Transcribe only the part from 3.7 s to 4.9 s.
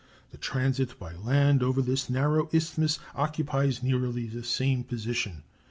nearly the same